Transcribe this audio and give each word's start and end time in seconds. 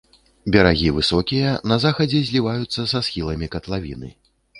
Берагі 0.53 0.87
высокія, 0.95 1.51
на 1.71 1.77
захадзе 1.83 2.21
зліваюцца 2.29 2.87
са 2.95 2.99
схіламі 3.09 3.51
катлавіны. 3.57 4.09